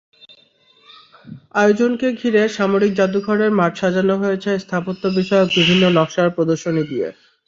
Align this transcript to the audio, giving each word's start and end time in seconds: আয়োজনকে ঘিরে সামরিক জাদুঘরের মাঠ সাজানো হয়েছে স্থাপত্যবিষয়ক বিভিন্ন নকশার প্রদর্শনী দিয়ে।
আয়োজনকে 1.55 2.07
ঘিরে 2.19 2.41
সামরিক 2.57 2.91
জাদুঘরের 2.95 3.51
মাঠ 3.59 3.71
সাজানো 3.81 4.15
হয়েছে 4.23 4.51
স্থাপত্যবিষয়ক 4.59 5.47
বিভিন্ন 5.57 5.83
নকশার 5.97 6.29
প্রদর্শনী 6.35 6.83
দিয়ে। 6.91 7.07